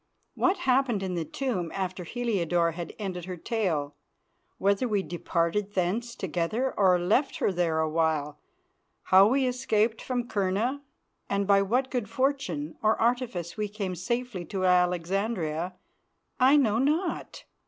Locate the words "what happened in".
0.33-1.13